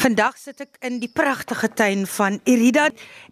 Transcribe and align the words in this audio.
Vandag 0.00 0.38
sit 0.40 0.62
ek 0.64 0.78
in 0.88 0.94
die 0.96 1.10
pragtige 1.12 1.68
tuin 1.76 2.06
van 2.08 2.38
Irida 2.48 2.86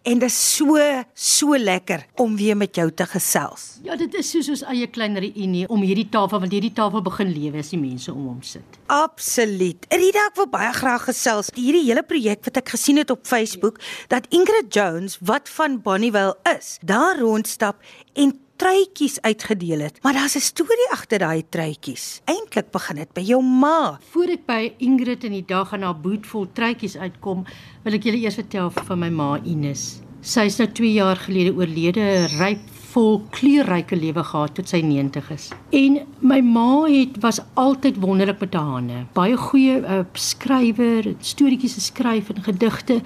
en 0.05 0.19
dit 0.21 0.25
is 0.27 0.35
so 0.37 0.77
so 1.17 1.57
lekker 1.57 2.03
om 2.21 2.35
weer 2.37 2.53
met 2.53 2.77
jou 2.77 2.85
te 2.93 3.07
gesels. 3.09 3.79
Ja, 3.87 3.95
dit 3.97 4.13
is 4.19 4.29
soos 4.29 4.51
ons 4.53 4.61
eie 4.69 4.85
klein 4.93 5.17
reunie 5.17 5.63
om 5.65 5.81
hierdie 5.81 6.05
tafel 6.13 6.43
want 6.43 6.53
hierdie 6.53 6.75
tafel 6.77 7.01
begin 7.07 7.31
lewe 7.33 7.63
as 7.63 7.71
die 7.73 7.79
mense 7.81 8.13
om 8.13 8.27
hom 8.29 8.43
sit. 8.45 8.77
Absoluut. 8.93 9.87
Irida, 9.89 10.27
ek 10.29 10.37
wil 10.37 10.49
baie 10.53 10.69
graag 10.77 11.07
gesels. 11.09 11.49
Hierdie 11.57 11.87
hele 11.87 12.03
projek 12.05 12.45
wat 12.45 12.61
ek 12.61 12.75
gesien 12.75 13.01
het 13.01 13.09
op 13.09 13.25
Facebook 13.25 13.81
dat 14.13 14.29
Ingrid 14.29 14.69
Jones 14.69 15.17
wat 15.25 15.49
van 15.49 15.81
Bonnievale 15.81 16.37
is, 16.53 16.75
daar 16.85 17.17
rondstap 17.17 17.81
en 18.13 18.37
truitjies 18.59 19.21
uitgedeel 19.21 19.79
het. 19.87 19.99
Maar 20.03 20.13
daar's 20.13 20.35
'n 20.35 20.39
storie 20.51 20.89
agter 20.91 21.19
daai 21.19 21.43
truitjies. 21.49 22.21
Eintlik 22.25 22.71
begin 22.71 22.95
dit 22.95 23.13
by 23.13 23.21
jou 23.21 23.41
ma. 23.43 23.99
Voor 24.11 24.27
ek 24.27 24.45
by 24.45 24.73
Ingrid 24.77 25.23
in 25.23 25.31
die 25.31 25.45
dag 25.45 25.73
aan 25.73 25.81
haar 25.81 25.99
boot 25.99 26.27
vol 26.27 26.47
truitjies 26.53 26.97
uitkom, 26.97 27.45
wil 27.83 27.93
ek 27.93 28.03
julle 28.03 28.17
eers 28.17 28.35
vertel 28.35 28.69
van 28.69 28.99
my 28.99 29.09
ma 29.09 29.39
Ines. 29.43 30.01
Sy 30.21 30.41
is 30.41 30.57
nou 30.57 30.67
2 30.67 30.93
jaar 30.93 31.15
gelede 31.15 31.55
oorlede, 31.55 32.27
ryp 32.39 32.59
vol 32.91 33.21
kleurryke 33.29 33.95
lewe 33.95 34.23
gehad 34.23 34.55
tot 34.55 34.67
sy 34.67 34.81
90 34.81 35.29
is. 35.31 35.49
En 35.69 35.99
my 36.19 36.41
ma 36.41 36.85
het 36.89 37.21
was 37.21 37.39
altyd 37.53 37.99
wonderlik 38.01 38.39
met 38.39 38.53
haar 38.53 38.71
hande. 38.73 39.05
Baie 39.13 39.37
goeie 39.37 39.79
uh, 39.79 40.03
skrywer, 40.13 41.15
storieetjies 41.21 41.73
geskryf 41.79 42.29
en 42.29 42.43
gedigte, 42.43 43.01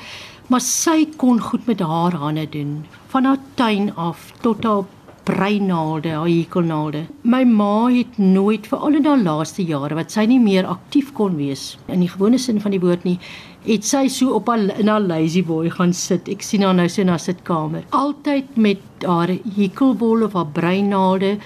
maar 0.47 0.61
sy 0.61 1.05
kon 1.17 1.39
goed 1.39 1.67
met 1.67 1.80
haar 1.80 2.13
hande 2.13 2.49
doen, 2.49 2.85
van 3.08 3.25
haar 3.25 3.39
tuin 3.59 3.95
af 3.95 4.31
tot 4.41 4.63
haar 4.63 4.83
breinaalde, 5.23 6.11
haar 6.11 6.27
hekelnaalde. 6.27 7.05
My 7.23 7.43
ma 7.47 7.87
het 7.93 8.17
nooit 8.17 8.67
vir 8.67 8.83
al 8.83 8.97
in 8.99 9.07
haar 9.07 9.21
laaste 9.23 9.63
jare 9.63 9.95
wat 9.95 10.11
sy 10.11 10.25
nie 10.29 10.39
meer 10.43 10.67
aktief 10.67 11.13
kon 11.17 11.37
wees 11.39 11.77
in 11.87 12.03
die 12.03 12.11
gewone 12.11 12.39
sin 12.41 12.59
van 12.63 12.75
die 12.75 12.81
woord 12.83 13.05
nie, 13.07 13.17
het 13.63 13.87
sy 13.87 14.07
so 14.11 14.35
op 14.35 14.51
haar 14.51 14.65
in 14.79 14.91
haar 14.91 15.03
lazy 15.03 15.43
boy 15.47 15.71
gaan 15.71 15.95
sit. 15.95 16.27
Ek 16.27 16.43
sien 16.43 16.65
haar 16.67 16.75
nou 16.75 16.89
so 16.89 17.01
in 17.05 17.13
haar 17.13 17.23
sitkamer. 17.23 17.88
Altyd 17.95 18.57
met 18.59 19.07
haar 19.07 19.31
hekelwol 19.55 20.27
of 20.27 20.35
haar 20.39 20.52
breinaalde, 20.55 21.37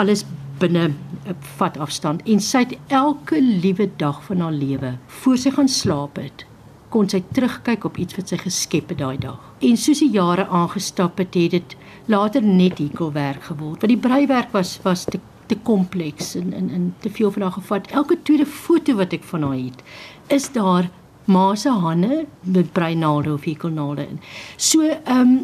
alles 0.00 0.24
binne 0.60 0.88
'n 0.88 1.36
vat 1.58 1.76
afstand 1.76 2.22
en 2.24 2.40
sy 2.40 2.64
het 2.64 2.76
elke 2.88 3.40
liewe 3.40 3.90
dag 3.96 4.22
van 4.24 4.40
haar 4.40 4.52
lewe 4.52 4.98
voor 5.06 5.38
sy 5.38 5.50
gaan 5.50 5.68
slaap 5.68 6.16
het 6.16 6.46
kon 6.96 7.08
sy 7.12 7.20
terugkyk 7.36 7.84
op 7.84 7.98
iets 8.00 8.16
wat 8.16 8.32
sy 8.32 8.38
geskep 8.40 8.92
het 8.94 9.00
daai 9.02 9.18
dag. 9.20 9.40
En 9.68 9.76
soos 9.80 10.00
die 10.00 10.12
jare 10.14 10.46
aangestap 10.48 11.20
het, 11.20 11.34
het 11.36 11.56
dit 11.58 11.76
later 12.12 12.44
net 12.44 12.80
hekelwerk 12.80 13.50
geword. 13.50 13.82
Want 13.82 13.92
die 13.92 14.00
breiwerk 14.00 14.54
was 14.56 14.78
was 14.86 15.04
te 15.04 15.20
te 15.46 15.54
kompleks 15.62 16.32
en 16.34 16.52
en 16.58 16.70
en 16.74 16.86
te 17.04 17.10
veel 17.10 17.30
van 17.30 17.42
haar 17.46 17.54
gevat. 17.54 17.90
Elke 17.94 18.16
tweede 18.22 18.46
foto 18.46 18.96
wat 18.98 19.12
ek 19.14 19.26
van 19.28 19.44
haar 19.46 19.60
het, 19.60 19.84
is 20.34 20.48
daar 20.52 20.88
ma 21.30 21.54
se 21.54 21.70
hande 21.70 22.24
met 22.40 22.72
breinaalde 22.72 23.32
of 23.32 23.44
hekelnaalde 23.46 24.08
in. 24.08 24.18
So 24.56 24.82
ehm 24.82 25.20
um, 25.20 25.36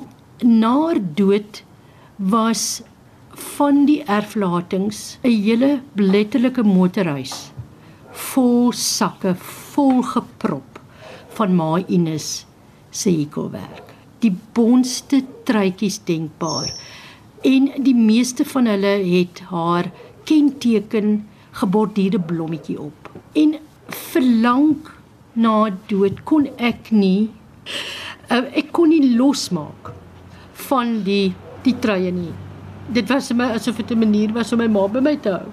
na 0.63 0.73
haar 0.87 0.99
dood 1.15 1.63
was 2.17 2.83
van 3.61 3.85
die 3.87 4.03
erflatings 4.05 5.19
'n 5.23 5.39
hele 5.47 5.81
letterlike 5.95 6.63
motorhuis 6.63 7.53
vol 8.11 8.73
sakke 8.73 9.35
vol 9.39 10.03
geprop 10.03 10.72
van 11.37 11.57
ma 11.57 11.79
Ines 11.89 12.45
se 12.91 13.11
hekelwerk 13.11 13.93
die 14.23 14.33
bonste 14.55 15.23
truitjies 15.49 15.99
denkbaar. 16.07 16.71
En 17.43 17.69
die 17.83 17.97
meeste 17.97 18.47
van 18.47 18.69
hulle 18.71 18.95
het 19.03 19.43
haar 19.51 19.91
kenteken 20.29 21.25
geborduurde 21.59 22.21
blommetjie 22.21 22.79
op. 22.81 23.11
En 23.35 23.57
verlang 24.13 24.77
na 25.33 25.73
dood 25.91 26.23
kon 26.29 26.47
ek 26.61 26.93
nie 26.95 27.31
uh, 28.31 28.45
ek 28.53 28.71
kon 28.77 28.93
nie 28.93 29.15
losmaak 29.17 29.91
van 30.69 31.01
die 31.07 31.33
die 31.63 31.75
truie 31.83 32.13
nie. 32.15 32.33
Dit 32.93 33.11
was 33.11 33.31
my 33.35 33.53
asof 33.57 33.79
dit 33.79 33.91
'n 33.91 33.99
manier 33.99 34.33
was 34.35 34.53
om 34.53 34.59
my 34.59 34.69
ma 34.69 34.87
by 34.89 35.01
my 35.01 35.17
te 35.17 35.31
hou 35.31 35.51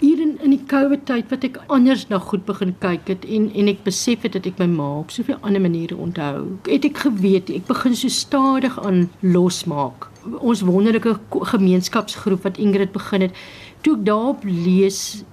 hier 0.00 0.20
in 0.22 0.38
in 0.42 0.54
die 0.54 0.57
COVID 0.68 1.06
tyd 1.08 1.30
wat 1.32 1.44
ek 1.46 1.56
anders 1.72 2.04
na 2.10 2.18
goed 2.22 2.44
begin 2.48 2.74
kyk 2.82 3.08
het 3.10 3.24
en 3.24 3.48
en 3.54 3.70
ek 3.72 3.80
besef 3.86 4.26
het 4.26 4.36
dat 4.36 4.46
ek 4.50 4.60
my 4.62 4.68
ma 4.72 4.88
op 5.00 5.10
soveel 5.14 5.38
ander 5.40 5.62
maniere 5.64 5.96
onthou. 5.96 6.44
Het 6.68 6.84
ek 6.90 7.02
geweet 7.06 7.50
ek 7.54 7.66
begin 7.70 7.96
so 7.96 8.12
stadig 8.12 8.78
aan 8.84 9.08
losmaak. 9.20 10.08
Ons 10.38 10.64
wonderlike 10.68 11.16
gemeenskapsgroep 11.54 12.44
wat 12.44 12.60
Ingrid 12.60 12.92
begin 12.92 13.28
het, 13.28 13.42
toe 13.82 13.96
ek 13.96 14.06
daarop 14.06 14.44
lees 14.44 15.24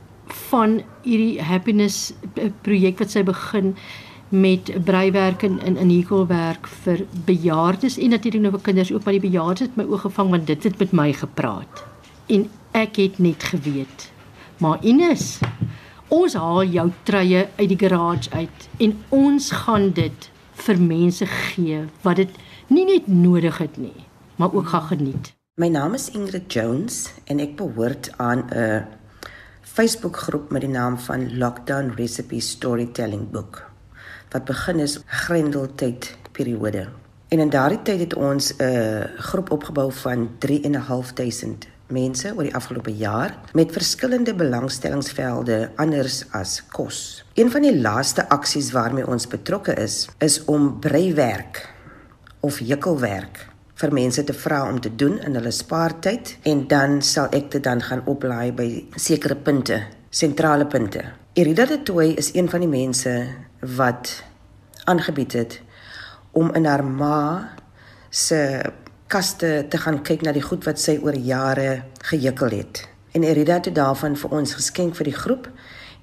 van 0.50 0.80
hierdie 1.06 1.42
happiness 1.42 2.14
projek 2.66 3.00
wat 3.04 3.14
sy 3.14 3.24
begin 3.26 3.76
met 4.34 4.72
breiwerk 4.88 5.44
en 5.46 5.60
in 5.62 5.78
in 5.78 5.92
hekelwerk 5.94 6.68
vir 6.86 7.06
bejaardes 7.28 8.00
en 8.02 8.16
natuurlik 8.16 8.42
nou 8.42 8.56
vir 8.58 8.66
kinders 8.72 8.92
ook 8.94 9.06
maar 9.06 9.20
die 9.20 9.28
bejaardes 9.28 9.68
het 9.68 9.78
my 9.78 9.86
oog 9.86 10.02
gevang 10.08 10.34
want 10.34 10.48
dit 10.48 10.64
het 10.64 10.82
met 10.82 10.92
my 10.92 11.12
gepraat 11.14 11.86
en 12.28 12.50
ek 12.74 12.98
het 13.04 13.20
net 13.20 13.44
geweet 13.54 14.10
Maar 14.58 14.80
Ines, 14.88 15.40
ons 16.08 16.34
haal 16.34 16.64
jou 16.64 16.86
truie 17.04 17.44
uit 17.58 17.70
die 17.70 17.80
garage 17.80 18.32
uit 18.32 18.68
en 18.80 18.94
ons 19.10 19.50
gaan 19.52 19.90
dit 19.98 20.30
vir 20.66 20.80
mense 20.80 21.28
gee 21.28 21.82
wat 22.06 22.22
dit 22.22 22.38
nie 22.72 22.86
net 22.88 23.10
nodig 23.12 23.58
het 23.60 23.76
nie, 23.78 24.06
maar 24.40 24.56
ook 24.56 24.72
gaan 24.72 24.88
geniet. 24.94 25.34
My 25.60 25.68
naam 25.68 25.94
is 26.00 26.08
Ingrid 26.16 26.48
Jones 26.54 27.12
en 27.28 27.44
ek 27.44 27.58
behoort 27.60 28.12
aan 28.18 28.48
'n 28.48 28.86
Facebookgroep 29.62 30.52
met 30.52 30.62
die 30.62 30.72
naam 30.72 30.98
van 30.98 31.38
Lockdown 31.38 31.92
Recipe 31.96 32.40
Storytelling 32.40 33.32
Book 33.32 33.66
wat 34.32 34.46
begin 34.46 34.80
is 34.80 35.00
Grendeltyd 35.06 36.18
periode. 36.32 36.88
En 37.28 37.40
in 37.40 37.50
daardie 37.50 37.82
tyd 37.82 38.00
het 38.00 38.16
ons 38.16 38.54
'n 38.58 39.08
groep 39.18 39.52
opgebou 39.52 39.92
van 39.92 40.30
3 40.40 40.60
mense 41.94 42.32
oor 42.34 42.48
die 42.48 42.56
afgelope 42.56 42.94
jaar 42.98 43.36
met 43.54 43.74
verskillende 43.76 44.34
belangstellingsvelde 44.36 45.72
anders 45.82 46.24
as 46.32 46.60
kos. 46.74 47.24
Een 47.34 47.52
van 47.52 47.66
die 47.68 47.76
laaste 47.78 48.28
aksies 48.30 48.72
waarmee 48.72 49.08
ons 49.08 49.28
betrokke 49.28 49.76
is, 49.82 50.06
is 50.18 50.40
om 50.46 50.80
breiwerk 50.80 51.62
of 52.46 52.60
jukkelwerk 52.60 53.46
vir 53.76 53.92
mense 53.92 54.24
te 54.24 54.34
vra 54.34 54.64
om 54.70 54.80
te 54.82 54.92
doen 54.96 55.18
in 55.28 55.36
hulle 55.36 55.52
spaartyd 55.52 56.38
en 56.48 56.64
dan 56.72 57.02
sal 57.04 57.28
ek 57.36 57.52
dit 57.58 57.64
dan 57.64 57.84
gaan 57.84 58.06
oplaai 58.08 58.54
by 58.56 58.70
sekere 58.96 59.36
punte, 59.36 59.82
sentrale 60.10 60.68
punte. 60.72 61.04
Irida 61.36 61.66
de 61.68 61.82
Tooi 61.84 62.14
is 62.16 62.32
een 62.34 62.48
van 62.50 62.64
die 62.64 62.72
mense 62.72 63.12
wat 63.76 64.24
aangebied 64.88 65.34
het 65.36 65.60
om 66.32 66.54
in 66.56 66.66
haar 66.66 66.84
ma 66.86 67.52
se 68.10 68.40
kaste 69.08 69.66
te 69.70 69.78
gaan 69.78 70.02
kyk 70.04 70.26
na 70.26 70.34
die 70.34 70.44
goed 70.44 70.66
wat 70.66 70.82
sy 70.82 70.98
oor 71.04 71.16
jare 71.16 71.84
gejukkel 72.10 72.58
het. 72.58 72.86
En 73.16 73.24
Erida 73.24 73.60
het 73.62 73.76
daarvan 73.76 74.18
vir 74.20 74.34
ons 74.36 74.56
geskenk 74.58 74.96
vir 74.98 75.12
die 75.12 75.18
groep 75.18 75.50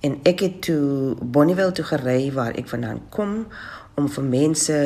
en 0.02 0.18
ek 0.26 0.40
het 0.40 0.60
toe 0.66 1.14
Bonnievale 1.20 1.74
toe 1.76 1.84
gery 1.84 2.32
waar 2.34 2.56
ek 2.58 2.70
vandaan 2.70 3.02
kom 3.10 3.46
om 3.94 4.08
vir 4.08 4.24
mense 4.24 4.76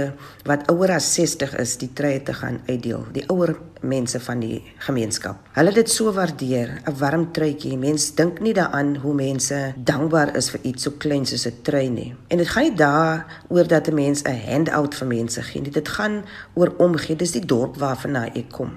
wat 0.48 0.66
ouer 0.72 0.96
as 0.96 1.08
60 1.14 1.54
is 1.62 1.76
die 1.80 1.90
treë 1.94 2.22
te 2.26 2.34
gaan 2.34 2.60
uitdeel, 2.66 3.04
die 3.14 3.24
ouer 3.32 3.54
mense 3.86 4.18
van 4.20 4.40
die 4.42 4.62
gemeenskap. 4.82 5.38
Hulle 5.54 5.70
het 5.70 5.78
dit 5.84 5.90
so 5.90 6.12
waardeer, 6.12 6.82
'n 6.86 6.98
warm 6.98 7.32
truitjie. 7.32 7.76
Mense 7.78 8.14
dink 8.14 8.40
nie 8.40 8.54
daaraan 8.54 8.96
hoe 8.96 9.14
mense 9.14 9.74
dankbaar 9.76 10.36
is 10.36 10.50
vir 10.50 10.60
iets 10.62 10.82
so 10.82 10.90
klein 10.90 11.26
soos 11.26 11.46
'n 11.46 11.62
trui 11.62 11.88
nie. 11.88 12.14
En 12.28 12.38
dit 12.38 12.48
gaan 12.48 12.62
nie 12.62 12.76
daaroor 12.76 13.68
dat 13.68 13.88
'n 13.88 13.94
mens 13.94 14.22
'n 14.22 14.40
handout 14.46 14.94
vir 14.94 15.06
mense 15.06 15.42
gee 15.42 15.62
nie. 15.62 15.70
Dit 15.70 15.88
gaan 15.88 16.24
oor 16.54 16.74
omgee. 16.78 17.16
Dis 17.16 17.32
die 17.32 17.46
dorp 17.46 17.76
waarvan 17.76 18.16
ek 18.16 18.50
kom. 18.50 18.70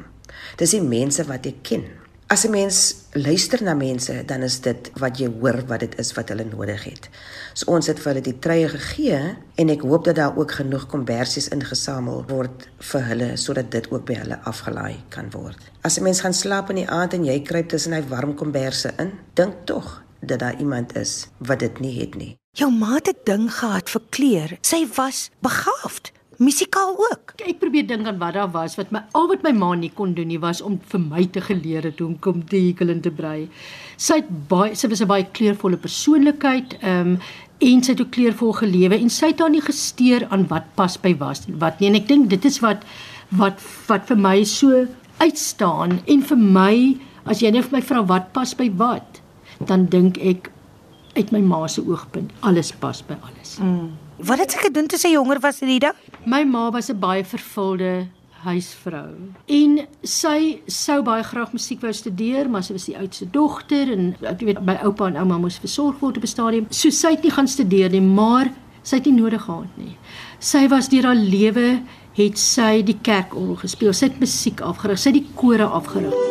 Dis 0.57 0.71
die 0.71 0.81
mense 0.81 1.23
wat 1.23 1.45
ek 1.45 1.63
ken. 1.63 1.83
As 2.29 2.45
'n 2.45 2.51
mens 2.51 2.95
luister 3.11 3.63
na 3.63 3.73
mense, 3.73 4.25
dan 4.25 4.41
is 4.41 4.59
dit 4.61 4.91
wat 4.93 5.17
jy 5.17 5.29
hoor 5.39 5.63
wat 5.67 5.79
dit 5.79 5.99
is 5.99 6.13
wat 6.13 6.29
hulle 6.29 6.45
nodig 6.45 6.83
het. 6.83 7.09
So 7.53 7.71
ons 7.71 7.87
het 7.87 7.99
vir 7.99 8.11
hulle 8.11 8.21
die 8.21 8.39
treie 8.39 8.69
gegee 8.69 9.37
en 9.55 9.69
ek 9.69 9.81
hoop 9.81 10.03
dat 10.05 10.15
daar 10.15 10.37
ook 10.37 10.51
genoeg 10.51 10.85
kombersies 10.85 11.47
ingesamel 11.47 12.23
word 12.27 12.69
vir 12.77 13.01
hulle 13.01 13.37
sodat 13.37 13.71
dit 13.71 13.91
ook 13.91 14.05
by 14.05 14.13
hulle 14.13 14.37
afgelaai 14.43 15.01
kan 15.09 15.31
word. 15.31 15.57
As 15.81 15.97
'n 15.97 16.03
mens 16.03 16.21
gaan 16.21 16.33
slaap 16.33 16.69
in 16.69 16.75
die 16.75 16.89
aand 16.89 17.13
en 17.13 17.25
jy 17.25 17.41
kruip 17.41 17.69
tussen 17.69 17.93
hy 17.93 18.03
warm 18.07 18.35
komberse 18.35 18.93
in, 18.97 19.11
dink 19.33 19.55
tog 19.65 20.03
dat 20.21 20.39
daar 20.39 20.59
iemand 20.59 20.95
is 20.95 21.27
wat 21.37 21.59
dit 21.59 21.79
nie 21.79 21.99
het 21.99 22.15
nie. 22.15 22.37
Jou 22.51 22.71
ma 22.71 22.93
het 22.93 23.07
'n 23.07 23.17
ding 23.23 23.53
gehad 23.53 23.89
vir 23.89 24.01
kleur. 24.09 24.57
Sy 24.61 24.87
was 24.95 25.29
begaafd 25.41 26.11
musikaal 26.39 26.95
ook. 26.97 27.33
Ek 27.43 27.59
probeer 27.59 27.87
dink 27.87 28.07
aan 28.07 28.19
wat 28.21 28.37
daar 28.37 28.51
was 28.53 28.77
wat 28.79 28.93
my 28.95 29.03
al 29.17 29.27
wat 29.31 29.43
my 29.43 29.51
ma 29.55 29.73
nie 29.75 29.91
kon 29.95 30.13
doen 30.15 30.27
nie 30.31 30.39
was 30.39 30.61
om 30.61 30.79
vir 30.91 31.03
my 31.03 31.25
te 31.27 31.43
geleer 31.43 31.89
het 31.89 31.99
hoe 31.99 32.07
om 32.07 32.15
kom 32.19 32.45
te 32.47 32.59
hekel 32.69 32.89
en 32.93 33.01
te 33.03 33.11
brei. 33.11 33.49
Sy 33.97 34.21
het 34.21 34.31
baie 34.51 34.75
sy 34.75 34.87
was 34.87 35.01
'n 35.01 35.07
baie 35.07 35.27
kleurvolle 35.31 35.77
persoonlikheid, 35.77 36.77
ehm 36.81 37.13
um, 37.15 37.19
en 37.59 37.83
sy 37.83 37.91
het 37.91 38.01
ook 38.01 38.13
kleurvol 38.15 38.53
gelewe 38.55 38.95
en 38.95 39.09
sy 39.11 39.33
het 39.33 39.41
haar 39.43 39.51
nie 39.51 39.63
gesteer 39.63 40.25
aan 40.31 40.45
wat 40.51 40.69
pas 40.79 40.95
by 41.01 41.11
was 41.19 41.43
wat 41.63 41.79
nie 41.79 41.89
en 41.89 41.99
ek 41.99 42.07
dink 42.07 42.29
dit 42.31 42.45
is 42.47 42.61
wat 42.63 42.85
wat 43.41 43.59
wat 43.89 44.07
vir 44.07 44.17
my 44.17 44.37
so 44.47 44.85
uitstaan 45.19 45.99
en 46.07 46.23
vir 46.29 46.39
my 46.39 46.75
as 47.25 47.43
jy 47.43 47.51
nou 47.51 47.63
vir 47.65 47.77
my 47.77 47.81
vra 47.91 48.03
wat 48.13 48.31
pas 48.37 48.55
by 48.55 48.69
wat 48.79 49.19
dan 49.67 49.89
dink 49.91 50.21
ek 50.23 50.51
uit 51.17 51.33
my 51.35 51.41
ma 51.43 51.65
se 51.67 51.83
oogpunt 51.83 52.31
alles 52.47 52.71
pas 52.71 53.01
by 53.03 53.17
alles. 53.27 53.57
Mm. 53.59 53.91
Wat 54.19 54.41
het 54.41 54.51
sy 54.51 54.59
gedoen 54.65 54.87
toe 54.91 54.97
sy 54.99 55.13
jonger 55.13 55.39
was, 55.39 55.61
Rida? 55.63 55.93
My 56.27 56.43
ma 56.43 56.69
was 56.71 56.89
'n 56.89 56.99
baie 56.99 57.23
vervulde 57.23 58.07
huisvrou. 58.43 59.15
En 59.47 59.79
sy 60.03 60.61
sou 60.67 61.01
baie 61.03 61.23
graag 61.23 61.53
musiek 61.53 61.81
wou 61.81 61.93
studeer, 61.93 62.49
maar 62.49 62.63
sy 62.63 62.73
was 62.73 62.85
die 62.85 62.97
oudste 62.97 63.25
dogter 63.31 63.91
en 63.91 64.15
jy 64.21 64.45
weet 64.45 64.61
my 64.65 64.75
oupa 64.83 65.07
en 65.07 65.17
ouma 65.17 65.37
moes 65.37 65.59
versorg 65.59 65.99
word 65.99 66.17
op 66.17 66.23
'n 66.23 66.27
stadium. 66.27 66.65
So 66.69 66.89
sy 66.89 67.11
het 67.11 67.23
nie 67.23 67.31
gaan 67.31 67.47
studeer 67.47 67.89
nie, 67.89 68.01
maar 68.01 68.51
sy 68.83 68.95
het 68.95 69.05
nie 69.05 69.21
nodig 69.21 69.41
gehad 69.41 69.77
nie. 69.77 69.97
Sy 70.39 70.67
was 70.67 70.89
deur 70.89 71.03
haar 71.03 71.15
lewe 71.15 71.81
het 72.13 72.37
sy 72.37 72.81
die 72.81 72.97
kerkorgel 73.01 73.55
gespeel. 73.55 73.93
Sy 73.93 74.05
het 74.05 74.19
musiek 74.19 74.61
afgerig, 74.61 74.99
sy 74.99 75.09
het 75.09 75.23
die 75.23 75.31
kore 75.35 75.65
afgerig. 75.65 76.28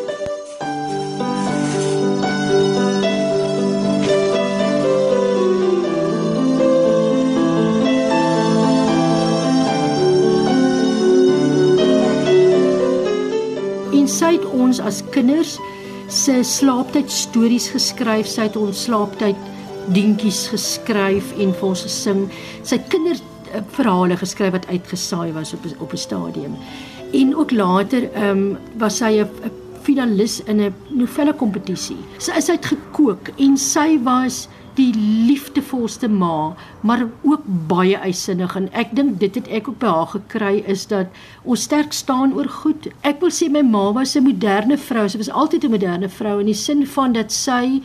As 14.88 15.02
kinders 15.12 15.58
se 16.08 16.40
slaaptyd 16.42 17.10
stories 17.12 17.68
geskryf. 17.74 18.28
Sy 18.28 18.48
het 18.48 18.56
ons 18.56 18.86
slaaptyd 18.88 19.36
dingetjies 19.92 20.46
geskryf 20.52 21.32
en 21.40 21.52
vir 21.52 21.68
ons 21.68 21.84
gesing. 21.84 22.26
Sy 22.62 22.78
het 22.78 22.88
kinderverhale 22.92 24.16
geskryf 24.20 24.56
wat 24.56 24.68
uitgesaai 24.72 25.32
was 25.36 25.52
op 25.56 25.68
op 25.78 25.92
'n 25.92 26.04
stadium. 26.08 26.56
En 27.12 27.36
ook 27.36 27.50
later 27.50 28.12
ehm 28.12 28.38
um, 28.38 28.58
was 28.78 28.96
sy 28.96 29.20
'n 29.20 29.28
finalis 29.82 30.40
in 30.44 30.60
'n 30.60 30.74
novelle 30.88 31.34
kompetisie. 31.34 32.00
Sy 32.18 32.32
is 32.36 32.50
uit 32.50 32.66
gekook 32.66 33.28
en 33.36 33.56
sy 33.56 33.98
was 34.02 34.48
die 34.78 34.92
liefdevolste 35.28 36.08
ma, 36.08 36.54
maar 36.86 37.04
ook 37.26 37.46
baie 37.70 37.98
eisinnig 37.98 38.54
en 38.58 38.68
ek 38.78 38.94
dink 38.96 39.18
dit 39.22 39.38
het 39.40 39.48
ek 39.60 39.70
ook 39.70 39.80
by 39.82 39.94
haar 39.94 40.12
gekry 40.14 40.52
is 40.70 40.86
dat 40.90 41.14
ons 41.44 41.66
sterk 41.66 41.96
staan 41.96 42.34
oor 42.36 42.48
goed. 42.60 42.90
Ek 43.06 43.20
wil 43.24 43.34
sê 43.34 43.50
my 43.50 43.64
ma 43.66 43.90
was 43.92 44.16
'n 44.16 44.24
moderne 44.24 44.78
vrou. 44.78 45.08
Sy 45.08 45.18
was 45.18 45.30
altyd 45.30 45.64
'n 45.64 45.70
moderne 45.70 46.08
vrou 46.08 46.38
in 46.40 46.46
die 46.46 46.54
sin 46.54 46.86
van 46.86 47.12
dat 47.12 47.32
sy 47.32 47.82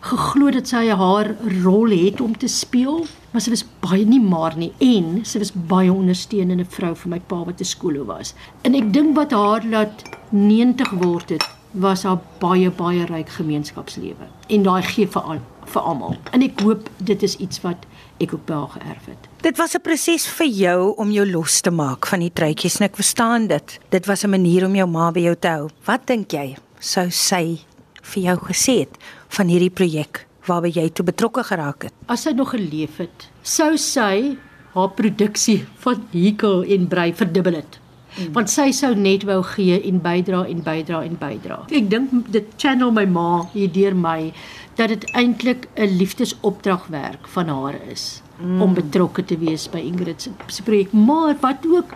geglo 0.00 0.50
dat 0.50 0.68
sy 0.68 0.88
haar 0.88 1.34
rol 1.62 1.90
het 1.90 2.20
om 2.20 2.36
te 2.36 2.48
speel, 2.48 3.04
maar 3.32 3.42
sy 3.42 3.50
was 3.50 3.64
baie 3.80 4.04
nie 4.04 4.20
maar 4.20 4.56
nie 4.56 4.72
en 4.80 5.24
sy 5.24 5.38
was 5.38 5.52
baie 5.52 5.92
ondersteunende 5.92 6.64
vrou 6.64 6.94
vir 6.94 7.10
my 7.10 7.20
pa 7.20 7.44
wat 7.44 7.60
'n 7.60 7.64
skoolhoof 7.64 8.06
was. 8.06 8.34
En 8.64 8.74
ek 8.74 8.92
dink 8.92 9.14
wat 9.16 9.32
haar 9.32 9.62
laat 9.64 10.02
90 10.30 10.90
word 10.90 11.30
het 11.30 11.59
was 11.72 12.02
haar 12.02 12.18
baie 12.40 12.70
baie 12.70 13.06
ryk 13.06 13.28
gemeenskapslewe 13.28 14.26
en 14.48 14.62
daai 14.66 14.82
gee 14.82 15.06
vir 15.06 15.22
al 15.22 15.42
vir 15.70 15.82
almal. 15.86 16.16
En 16.34 16.42
ek 16.42 16.60
hoop 16.64 16.88
dit 16.98 17.22
is 17.22 17.36
iets 17.38 17.60
wat 17.62 17.84
ek 18.20 18.34
ook 18.34 18.48
haar 18.50 18.72
geërf 18.74 19.06
het. 19.12 19.28
Dit 19.44 19.56
was 19.56 19.74
'n 19.74 19.80
proses 19.80 20.26
vir 20.26 20.46
jou 20.46 20.94
om 20.96 21.10
jou 21.10 21.26
los 21.30 21.60
te 21.60 21.70
maak 21.70 22.06
van 22.06 22.20
die 22.20 22.32
truitjies 22.32 22.80
en 22.80 22.86
ek 22.86 22.96
verstaan 22.96 23.46
dit. 23.46 23.78
Dit 23.90 24.06
was 24.06 24.24
'n 24.24 24.30
manier 24.30 24.66
om 24.66 24.74
jou 24.74 24.86
ma 24.86 25.10
by 25.10 25.20
jou 25.20 25.36
te 25.36 25.48
hou. 25.48 25.68
Wat 25.84 26.06
dink 26.06 26.32
jy 26.32 26.56
sou 26.80 27.10
sy 27.10 27.60
vir 28.02 28.22
jou 28.22 28.36
gesê 28.36 28.78
het 28.80 28.98
van 29.28 29.48
hierdie 29.48 29.70
projek 29.70 30.26
waarby 30.46 30.72
jy 30.74 30.90
toe 30.90 31.04
betrokke 31.04 31.44
geraak 31.44 31.82
het? 31.82 31.92
As 32.06 32.22
sy 32.22 32.30
nog 32.30 32.50
geleef 32.50 32.96
het, 32.96 33.28
sou 33.42 33.76
sy 33.76 34.36
haar 34.74 34.88
produksie 34.88 35.66
van 35.78 36.06
Hikel 36.12 36.62
en 36.62 36.88
Brei 36.88 37.12
verdubbel 37.12 37.54
het. 37.54 37.79
Mm. 38.16 38.32
Want 38.32 38.50
sy 38.50 38.70
sou 38.72 38.94
net 38.94 39.24
wou 39.28 39.42
gee 39.42 39.80
en 39.88 40.00
bydra 40.02 40.44
en 40.48 40.62
bydra 40.62 41.02
en 41.06 41.16
bydra. 41.20 41.60
Ek 41.70 41.90
dink 41.90 42.32
dit 42.34 42.46
channel 42.56 42.90
my 42.90 43.06
ma 43.06 43.46
hier 43.52 43.70
deur 43.72 43.94
my 43.94 44.32
dat 44.76 44.88
dit 44.88 45.04
eintlik 45.14 45.68
'n 45.76 45.96
liefdesopdragwerk 45.98 47.28
van 47.28 47.48
haar 47.48 47.76
is 47.90 48.22
mm. 48.40 48.62
om 48.62 48.74
betrokke 48.74 49.24
te 49.24 49.38
wees 49.38 49.68
by 49.70 49.78
Ingrid 49.78 50.30
se 50.46 50.62
projek, 50.62 50.92
maar 50.92 51.36
wat 51.40 51.66
ook 51.66 51.94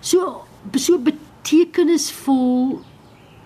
so 0.00 0.44
so 0.76 0.98
betekenisvol 0.98 2.80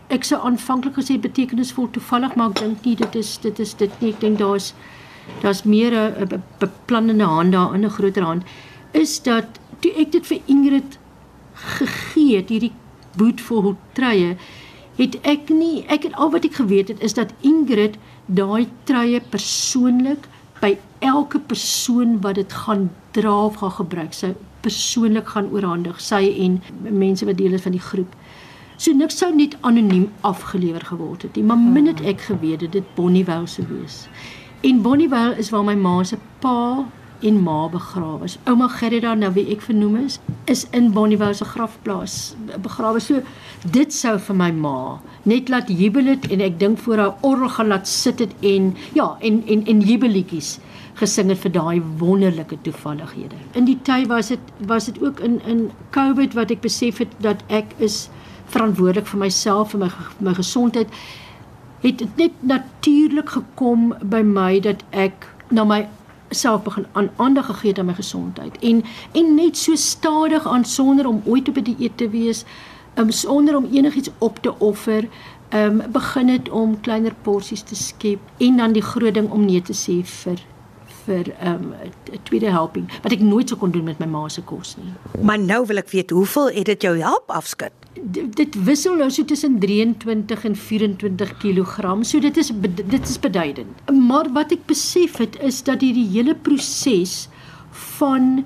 ek 0.08 0.24
sou 0.24 0.40
aanvanklik 0.40 0.94
gesê 0.96 1.18
betekenisvol 1.20 1.90
toevallig, 1.92 2.34
maar 2.34 2.50
ek 2.50 2.60
dink 2.60 2.84
nie 2.84 2.96
dit 2.96 3.14
is 3.14 3.36
dit 3.38 3.58
is 3.58 3.74
dit 3.74 4.00
nie. 4.00 4.12
Ek 4.14 4.20
dink 4.20 4.38
daar's 4.38 4.72
daar's 5.42 5.62
meer 5.64 5.92
'n 5.92 6.42
beplannende 6.58 7.24
hand 7.24 7.52
daar 7.52 7.74
in 7.74 7.84
'n 7.84 7.90
groter 7.90 8.22
hand 8.22 8.42
is 8.92 9.22
dat 9.22 9.44
toe 9.80 9.92
ek 9.96 10.12
dit 10.12 10.26
vir 10.26 10.40
Ingrid 10.46 10.98
gegee 11.58 12.36
het 12.36 12.52
hierdie 12.54 12.72
boetvol 13.18 13.76
treye 13.98 14.36
het 14.98 15.18
ek 15.22 15.52
nie 15.54 15.84
ek 15.86 16.08
het 16.08 16.14
al 16.14 16.32
wat 16.34 16.44
ek 16.48 16.58
geweet 16.60 16.88
het 16.92 17.02
is 17.02 17.14
dat 17.18 17.34
Ingrid 17.46 17.98
daai 18.26 18.68
treye 18.84 19.20
persoonlik 19.20 20.26
by 20.60 20.74
elke 21.06 21.38
persoon 21.38 22.18
wat 22.22 22.34
dit 22.40 22.52
gaan 22.64 22.88
dra 23.16 23.34
of 23.46 23.60
gaan 23.62 23.76
gebruik 23.78 24.14
sy 24.14 24.34
persoonlik 24.66 25.34
gaan 25.34 25.50
oorhandig 25.54 26.00
sy 26.02 26.24
en 26.46 26.58
mense 26.82 27.26
wat 27.26 27.38
deel 27.38 27.54
is 27.58 27.66
van 27.66 27.76
die 27.78 27.86
groep 27.90 28.14
So 28.78 28.94
niks 28.94 29.16
sou 29.18 29.32
net 29.34 29.56
anoniem 29.66 30.04
afgelewer 30.22 30.84
geword 30.86 31.24
het 31.26 31.34
nie, 31.34 31.42
maar 31.42 31.58
min 31.58 31.88
het 31.90 31.98
ek 32.06 32.20
geweet 32.28 32.62
dit 32.70 32.92
Bonnievale 32.94 33.48
se 33.50 33.64
wees. 33.66 34.04
En 34.62 34.82
Bonnievale 34.84 35.34
is 35.42 35.50
waar 35.50 35.64
my 35.66 35.74
ma 35.74 35.96
se 36.06 36.14
pa 36.38 36.86
en 37.20 37.40
ma 37.42 37.68
begrawe 37.68 38.24
is. 38.24 38.38
Ouma 38.46 38.68
Gerda, 38.68 39.14
nou 39.14 39.30
wie 39.34 39.46
ek 39.54 39.62
vernoem 39.66 39.96
is, 40.04 40.18
is 40.46 40.66
in 40.76 40.92
Bonnievale 40.94 41.34
se 41.34 41.46
grafplaas 41.48 42.16
begrawe. 42.62 43.00
So 43.02 43.22
dit 43.74 43.94
sou 43.94 44.16
vir 44.28 44.38
my 44.38 44.50
ma 44.54 44.78
net 45.28 45.50
laat 45.52 45.68
jubel 45.68 46.12
het 46.12 46.28
en 46.32 46.42
ek 46.44 46.58
dink 46.60 46.78
voor 46.84 47.02
haar 47.02 47.26
orgel 47.26 47.72
laat 47.72 47.88
sit 47.90 48.22
het 48.22 48.34
en 48.46 48.72
ja, 48.96 49.14
en 49.20 49.42
en 49.46 49.66
en 49.66 49.82
jubeletjies 49.84 50.58
gesing 50.98 51.30
het 51.30 51.42
vir 51.44 51.54
daai 51.54 51.82
wonderlike 52.00 52.58
toevallighede. 52.66 53.38
In 53.58 53.68
die 53.68 53.78
tyd 53.86 54.08
was 54.10 54.32
dit 54.32 54.52
was 54.66 54.90
dit 54.90 54.98
ook 55.02 55.20
in 55.20 55.38
in 55.46 55.68
COVID 55.96 56.34
wat 56.38 56.54
ek 56.54 56.62
besef 56.64 57.02
het 57.02 57.14
dat 57.22 57.42
ek 57.48 57.74
is 57.78 58.08
verantwoordelik 58.52 59.06
vir 59.06 59.24
myself 59.26 59.74
en 59.74 59.86
my 59.86 59.90
my 60.18 60.34
gesondheid 60.34 60.90
het 61.82 61.98
dit 61.98 62.16
net 62.16 62.34
natuurlik 62.42 63.30
gekom 63.36 63.92
by 64.02 64.22
my 64.26 64.58
dat 64.60 64.82
ek 64.90 65.28
na 65.54 65.64
my 65.64 65.84
self 66.30 66.62
begin 66.62 66.86
aan 66.92 67.10
aandag 67.16 67.46
gegee 67.46 67.70
het 67.70 67.78
aan 67.78 67.86
my 67.86 67.94
gesondheid. 67.94 68.58
En 68.58 68.84
en 69.12 69.34
net 69.34 69.56
so 69.56 69.74
stadig 69.74 70.46
aan 70.46 70.64
sonder 70.64 71.06
om 71.06 71.22
ooit 71.24 71.48
op 71.48 71.56
'n 71.56 71.62
dieet 71.62 71.96
te 71.96 72.08
wees 72.08 72.44
um, 72.94 73.10
sonder 73.10 73.56
om 73.56 73.68
enigiets 73.72 74.10
op 74.18 74.38
te 74.42 74.58
offer 74.58 75.08
um, 75.54 75.82
begin 75.92 76.28
het 76.28 76.50
om 76.50 76.80
kleiner 76.80 77.14
porsies 77.22 77.62
te 77.62 77.74
skep 77.74 78.18
en 78.36 78.56
dan 78.56 78.72
die 78.72 78.82
groot 78.82 79.14
ding 79.14 79.30
om 79.30 79.44
nee 79.44 79.62
te 79.62 79.74
sê 79.74 80.04
vir 80.04 80.38
vir 81.08 81.32
'n 81.40 81.48
um, 81.48 81.74
tweede 82.28 82.50
helping 82.52 82.86
wat 83.02 83.12
ek 83.12 83.24
nooit 83.24 83.48
sou 83.48 83.58
kon 83.58 83.72
doen 83.74 83.84
met 83.84 83.98
my 83.98 84.06
ma 84.06 84.28
se 84.28 84.42
kos 84.42 84.76
nie. 84.76 84.92
Maar 85.22 85.38
nou 85.38 85.64
wil 85.66 85.82
ek 85.82 85.90
weet 85.90 86.10
hoeveel 86.10 86.50
het 86.60 86.66
dit 86.66 86.82
jou 86.82 86.94
help 86.98 87.30
afskud? 87.30 87.72
D 87.98 88.28
dit 88.34 88.54
wissel 88.64 88.94
nou 88.96 89.10
so 89.10 89.24
tussen 89.24 89.58
23 89.58 90.44
en 90.44 90.56
24 90.56 91.36
kg. 91.42 92.04
So 92.04 92.20
dit 92.20 92.36
is 92.36 92.52
dit 92.74 93.08
is 93.08 93.18
beduidend. 93.18 93.90
Maar 93.90 94.32
wat 94.32 94.52
ek 94.52 94.66
besef 94.66 95.18
het 95.18 95.40
is 95.42 95.62
dat 95.62 95.80
hierdie 95.80 96.08
hele 96.12 96.34
proses 96.34 97.28
van 97.98 98.44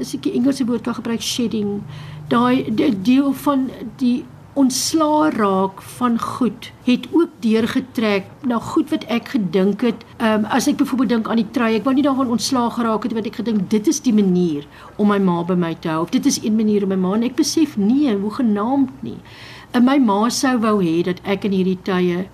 as 0.00 0.14
ek 0.14 0.26
die 0.28 0.36
Engelse 0.36 0.66
woord 0.68 0.84
kan 0.84 0.98
gebruik 0.98 1.22
shedding, 1.24 1.80
daai 2.28 2.66
deel 3.02 3.32
van 3.32 3.70
die 3.96 4.24
ontslaa 4.56 5.30
raak 5.30 5.82
van 5.98 6.14
goed 6.20 6.70
het 6.86 7.06
ook 7.12 7.32
deurgetrek 7.44 8.28
na 8.48 8.58
goed 8.58 8.88
wat 8.90 9.04
ek 9.12 9.28
gedink 9.34 9.82
het. 9.84 10.04
Um, 10.16 10.46
as 10.48 10.68
ek 10.70 10.78
byvoorbeeld 10.80 11.12
dink 11.12 11.28
aan 11.28 11.42
die 11.42 11.50
trui 11.52 11.74
ek 11.76 11.84
wou 11.84 11.92
nie 11.96 12.04
daarvan 12.06 12.32
ontslaa 12.32 12.70
geraak 12.72 13.04
het 13.04 13.12
want 13.16 13.28
ek 13.28 13.36
gedink 13.42 13.68
dit 13.70 13.90
is 13.92 14.00
die 14.00 14.14
manier 14.16 14.64
om 14.96 15.12
my 15.12 15.18
ma 15.20 15.42
by 15.44 15.58
my 15.60 15.74
te 15.74 15.92
hou 15.92 16.06
dit 16.10 16.26
is 16.26 16.40
een 16.40 16.56
manier 16.56 16.86
om 16.86 16.94
my 16.94 16.98
ma 17.02 17.12
en 17.18 17.26
ek 17.28 17.36
besef 17.36 17.76
nee 17.76 18.14
hoe 18.16 18.32
genaamd 18.38 19.04
nie. 19.04 19.18
En 19.76 19.84
my 19.84 19.98
ma 20.00 20.22
sou 20.32 20.56
wou 20.64 20.78
hê 20.80 21.02
dat 21.04 21.20
ek 21.28 21.44
in 21.44 21.56
hierdie 21.58 21.78
tye 21.84 22.24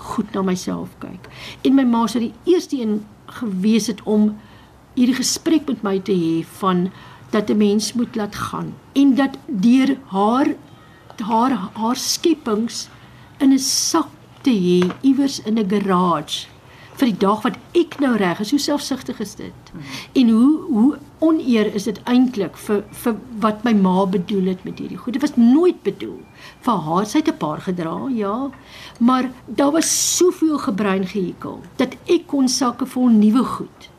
goed 0.00 0.32
na 0.32 0.42
myself 0.42 0.94
kyk. 1.04 1.28
En 1.66 1.76
my 1.76 1.84
ma 1.84 2.06
sou 2.08 2.22
die 2.24 2.32
eerste 2.48 2.80
een 2.80 3.02
gewees 3.40 3.90
het 3.92 4.00
om 4.08 4.30
hierdie 4.96 5.18
gesprek 5.20 5.68
met 5.68 5.84
my 5.84 5.98
te 6.00 6.16
hê 6.16 6.40
van 6.62 6.88
dat 7.30 7.50
'n 7.50 7.56
mens 7.56 7.92
moet 7.92 8.16
laat 8.16 8.34
gaan 8.34 8.74
en 8.92 9.14
dat 9.14 9.36
deur 9.46 9.96
haar 10.06 10.56
haar 11.20 11.56
haar 11.74 11.96
skepings 11.96 12.88
in 13.40 13.52
'n 13.52 13.58
sak 13.58 14.08
te 14.42 14.50
hê 14.50 14.90
iewers 15.02 15.40
in 15.40 15.58
'n 15.58 15.68
garage 15.68 16.46
vir 17.00 17.10
die 17.10 17.20
dag 17.22 17.44
wat 17.46 17.56
ek 17.78 17.96
nou 18.02 18.16
reg 18.20 18.40
is. 18.40 18.50
Hoe 18.50 18.60
selfsugtig 18.60 19.20
is 19.20 19.34
dit? 19.38 19.72
En 20.20 20.28
hoe 20.28 20.50
hoe 20.68 20.98
oneer 21.18 21.74
is 21.74 21.84
dit 21.88 22.00
eintlik 22.04 22.56
vir 22.66 22.82
vir 23.02 23.16
wat 23.44 23.64
my 23.64 23.72
ma 23.76 24.04
bedoel 24.06 24.52
het 24.52 24.64
met 24.64 24.78
hierdie 24.78 24.98
goed? 25.00 25.16
Dit 25.16 25.24
was 25.24 25.36
nooit 25.36 25.82
bedoel 25.82 26.20
vir 26.66 26.84
haar. 26.86 27.06
Sy 27.06 27.18
het 27.18 27.28
'n 27.28 27.36
paar 27.36 27.60
gedra, 27.60 28.08
ja, 28.08 28.50
maar 28.98 29.30
daar 29.46 29.72
was 29.72 30.16
soveel 30.16 30.58
gebruin 30.58 31.06
gehekel 31.06 31.60
dat 31.76 31.96
ek 32.06 32.26
kon 32.26 32.48
sakke 32.48 32.86
vol 32.86 33.08
nuwe 33.08 33.44
goed 33.44 33.90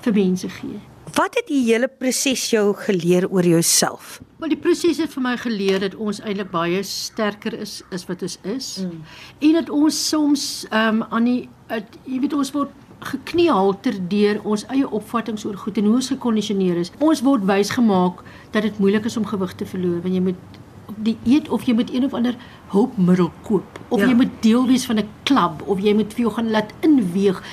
vir 0.00 0.12
mense 0.12 0.48
gee. 0.48 0.80
Wat 1.20 1.34
het 1.36 1.50
die 1.50 1.64
hele 1.66 1.88
proses 1.88 2.46
jou 2.48 2.70
geleer 2.86 3.26
oor 3.28 3.44
jouself? 3.44 4.20
Wel 4.40 4.54
die 4.54 4.60
proses 4.60 4.96
het 5.02 5.10
vir 5.12 5.24
my 5.26 5.32
geleer 5.36 5.82
dat 5.82 5.96
ons 6.00 6.20
eintlik 6.24 6.48
baie 6.52 6.80
sterker 6.86 7.52
is 7.58 7.80
as 7.92 8.06
wat 8.08 8.22
ons 8.24 8.38
is. 8.48 8.68
Mm. 8.80 9.02
En 9.48 9.58
dat 9.58 9.72
ons 9.80 9.98
soms 10.08 10.44
ehm 10.70 11.02
um, 11.02 11.08
aan 11.10 11.26
die 11.28 11.42
het, 11.68 11.98
jy 12.08 12.22
weet 12.22 12.36
ons 12.38 12.52
word 12.56 12.72
gekniehalter 13.10 13.98
deur 14.12 14.40
ons 14.44 14.64
eie 14.72 14.88
opvattinge 14.88 15.44
oor 15.48 15.58
goed 15.60 15.80
en 15.80 15.90
hoe 15.90 15.98
ons 16.00 16.08
gekondisioneer 16.14 16.80
is. 16.80 16.92
Ons 17.04 17.20
word 17.26 17.44
wys 17.48 17.74
gemaak 17.76 18.24
dat 18.56 18.64
dit 18.64 18.78
moeilik 18.80 19.08
is 19.10 19.18
om 19.20 19.28
gewig 19.28 19.52
te 19.60 19.68
verloor 19.68 20.00
wanneer 20.00 20.22
jy 20.22 20.26
moet 20.30 20.60
die 21.04 21.16
eet 21.24 21.48
of 21.48 21.66
jy 21.68 21.74
moet 21.76 21.92
een 21.92 22.04
of 22.08 22.16
ander 22.16 22.36
hulpmiddel 22.72 23.28
koop 23.44 23.80
of 23.88 24.00
ja. 24.00 24.08
jy 24.08 24.16
moet 24.22 24.32
deel 24.44 24.64
wees 24.72 24.88
van 24.88 25.04
'n 25.04 25.08
klub 25.28 25.62
of 25.66 25.84
jy 25.84 25.94
moet 25.94 26.16
vir 26.16 26.28
jou 26.28 26.32
gaan 26.38 26.50
laat 26.50 26.72
inweeg. 26.80 27.44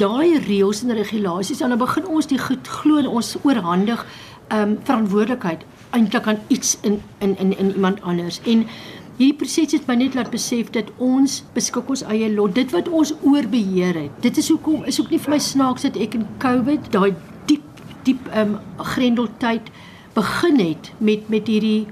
Daai 0.00 0.38
reëls 0.40 0.82
en 0.82 0.94
regulasies 0.96 1.58
dan 1.60 1.76
begin 1.76 2.06
ons 2.08 2.26
die 2.26 2.40
goed 2.40 2.68
glo 2.80 2.96
en 3.02 3.10
ons 3.10 3.36
oorhandig 3.42 4.06
ehm 4.48 4.70
um, 4.70 4.78
verantwoordelikheid 4.84 5.64
eintlik 5.92 6.26
aan 6.26 6.40
iets 6.48 6.78
in 6.82 7.02
in 7.18 7.36
in 7.38 7.52
in 7.58 7.72
iemand 7.74 8.02
anders. 8.02 8.40
En 8.44 8.64
hierdie 9.16 9.36
proses 9.36 9.72
het 9.72 9.86
my 9.86 9.94
net 9.94 10.14
laat 10.14 10.30
besef 10.32 10.70
dat 10.70 10.88
ons 10.96 11.42
beskik 11.52 11.88
ons 11.88 12.02
eie 12.02 12.30
lot. 12.32 12.54
Dit 12.54 12.72
wat 12.72 12.88
ons 12.88 13.12
oorbeheer 13.20 13.94
het. 13.94 14.10
Dit 14.20 14.36
is 14.36 14.48
hoekom 14.48 14.84
is 14.84 15.00
ook 15.00 15.10
nie 15.10 15.20
vir 15.20 15.36
my 15.36 15.38
snaaks 15.38 15.82
dat 15.82 15.96
ek 15.96 16.14
in 16.14 16.26
COVID 16.38 16.92
daai 16.92 17.12
diep 17.46 17.82
diep 18.08 18.28
ehm 18.32 18.56
um, 18.56 18.84
grendeltyd 18.94 19.68
begin 20.14 20.60
het 20.60 20.92
met 20.98 21.28
met 21.28 21.46
hierdie 21.46 21.86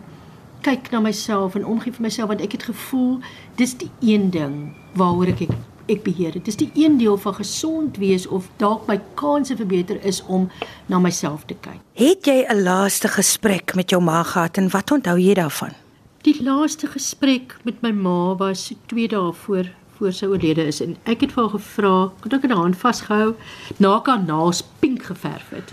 kyk 0.64 0.90
na 0.92 1.00
myself 1.00 1.54
en 1.56 1.64
omgee 1.64 1.92
vir 1.92 2.04
myself 2.08 2.28
want 2.32 2.40
ek 2.44 2.56
het 2.56 2.68
gevoel 2.68 3.20
dis 3.56 3.76
die 3.80 3.90
een 4.00 4.30
ding 4.30 4.56
waaroor 4.96 5.32
ek, 5.32 5.48
ek 5.90 6.02
beheer. 6.06 6.32
Dit 6.32 6.48
is 6.48 6.56
die 6.60 6.70
een 6.74 6.98
deel 6.98 7.18
van 7.18 7.34
gesond 7.34 7.98
wees 8.00 8.26
of 8.26 8.48
dalk 8.62 8.86
my 8.88 9.00
kanse 9.14 9.56
verbeter 9.56 9.98
is 10.04 10.22
om 10.26 10.48
na 10.86 10.98
myself 10.98 11.44
te 11.46 11.56
kyk. 11.60 11.80
Het 11.98 12.26
jy 12.26 12.46
'n 12.48 12.62
laaste 12.62 13.08
gesprek 13.08 13.74
met 13.74 13.90
jou 13.90 14.02
ma 14.02 14.22
gehad 14.22 14.56
en 14.56 14.70
wat 14.70 14.90
onthou 14.90 15.18
jy 15.18 15.34
daarvan? 15.34 15.74
Die 16.22 16.42
laaste 16.42 16.86
gesprek 16.86 17.56
met 17.64 17.82
my 17.82 17.90
ma 17.90 18.36
was 18.36 18.72
2 18.86 19.08
dae 19.08 19.32
voor 19.32 19.70
voor 20.00 20.12
sy 20.12 20.26
oorlede 20.26 20.64
is 20.64 20.80
en 20.80 20.96
ek 21.04 21.20
het 21.20 21.32
vir 21.32 21.42
haar 21.42 21.52
gevra, 21.52 22.12
kon 22.20 22.32
ek 22.32 22.46
haar 22.48 22.56
hand 22.56 22.76
vasgehou 22.76 23.34
na 23.76 24.00
haar 24.04 24.22
naels 24.24 24.62
pink 24.80 25.02
geverf 25.02 25.48
het. 25.52 25.72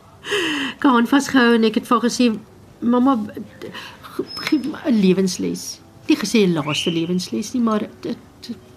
kan 0.84 1.06
vasgehou 1.06 1.54
en 1.54 1.64
ek 1.64 1.74
het 1.80 1.88
vir 1.88 1.96
haar 1.96 2.10
gesê 2.10 2.26
mamma 2.80 3.16
gee 4.48 4.60
'n 4.60 5.00
lewensles. 5.00 5.80
Nie 6.08 6.16
gesê 6.16 6.46
laaste 6.52 6.92
lewensles 6.92 7.52
nie, 7.52 7.62
maar 7.62 7.88
dit 8.00 8.18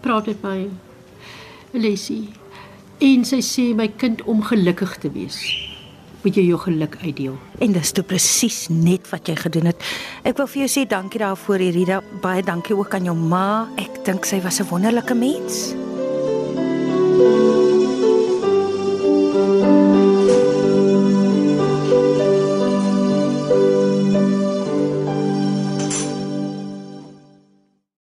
praat 0.01 0.25
met 0.27 0.43
my 0.43 0.69
lesie. 1.71 2.29
En 2.99 3.25
sy 3.25 3.39
sê 3.45 3.69
my 3.75 3.87
kind 3.87 4.21
om 4.27 4.41
gelukkig 4.43 4.97
te 4.99 5.11
wees. 5.11 5.39
Moet 6.23 6.35
jy 6.35 6.49
jou 6.49 6.59
geluk 6.59 6.97
uitdeel. 6.99 7.37
En 7.63 7.71
dis 7.71 7.91
toe 7.95 8.03
presies 8.03 8.65
net 8.69 9.07
wat 9.13 9.29
jy 9.31 9.37
gedoen 9.39 9.71
het. 9.71 9.83
Ek 10.27 10.35
wil 10.37 10.49
vir 10.51 10.65
jou 10.65 10.71
sê 10.73 10.87
dankie 10.89 11.21
daarvoor, 11.23 11.63
Irida. 11.63 12.01
Baie 12.23 12.43
dankie 12.43 12.75
ook 12.75 12.93
aan 12.93 13.07
jou 13.07 13.15
ma. 13.15 13.69
Ek 13.79 14.03
dink 14.05 14.25
sy 14.25 14.41
was 14.43 14.59
'n 14.59 14.67
wonderlike 14.67 15.15
mens. 15.15 15.88